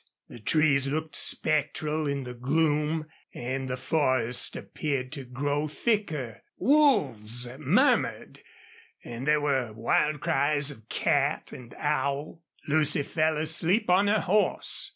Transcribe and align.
The 0.29 0.39
trees 0.39 0.87
looked 0.87 1.15
spectral 1.15 2.07
in 2.07 2.23
the 2.23 2.33
gloom, 2.33 3.05
and 3.35 3.69
the 3.69 3.77
forest 3.77 4.55
appeared 4.55 5.11
to 5.11 5.25
grow 5.25 5.67
thicker. 5.67 6.41
Wolves 6.57 7.47
murmured, 7.59 8.39
and 9.03 9.27
there 9.27 9.41
were 9.41 9.73
wild 9.73 10.19
cries 10.19 10.71
of 10.71 10.89
cat 10.89 11.51
and 11.51 11.75
owl. 11.77 12.41
Lucy 12.67 13.03
fell 13.03 13.37
asleep 13.37 13.91
on 13.91 14.07
her 14.07 14.21
horse. 14.21 14.89